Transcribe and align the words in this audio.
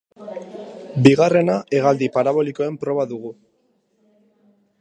Bigarrena 1.07 1.59
hegaldi 1.79 2.09
parabolikoen 2.17 2.81
proba 2.85 3.09
dugu. 3.15 3.33